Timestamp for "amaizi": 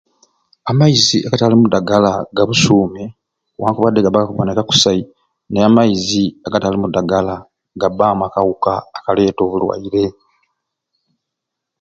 0.69-1.17, 5.67-6.23